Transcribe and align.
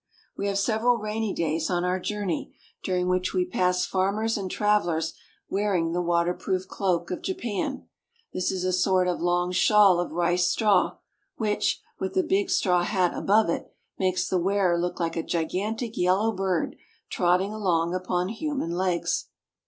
We 0.35 0.47
have 0.47 0.57
several 0.57 0.97
rainy 0.97 1.31
days 1.31 1.69
on 1.69 1.85
our 1.85 1.99
journey, 1.99 2.55
dur 2.83 2.95
ing 2.95 3.07
which 3.07 3.35
we 3.35 3.45
pass 3.45 3.85
farm 3.85 4.17
ers 4.17 4.35
and 4.35 4.49
travelers 4.49 5.13
wearing 5.47 5.91
the 5.91 6.01
waterproof 6.01 6.67
cloak 6.67 7.11
of 7.11 7.21
Japan. 7.21 7.87
This 8.33 8.51
is 8.51 8.63
a 8.63 8.73
sort 8.73 9.07
of 9.07 9.21
long 9.21 9.51
shawl 9.51 9.99
of 9.99 10.11
rice 10.11 10.47
straw, 10.49 10.97
which, 11.37 11.83
with 11.99 12.15
the 12.15 12.23
big 12.23 12.49
straw 12.49 12.81
hat 12.81 13.13
above 13.15 13.47
it, 13.51 13.75
makes 13.99 14.27
the 14.27 14.39
wearer 14.41 14.75
look 14.75 14.99
like 14.99 15.15
a 15.15 15.21
gigantic 15.21 15.95
yellow 15.95 16.31
bird 16.31 16.77
trotting 17.11 17.53
along 17.53 17.93
upon 17.93 18.29
human 18.29 18.71
legs. 18.71 19.27